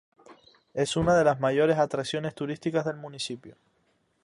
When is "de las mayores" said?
1.15-1.77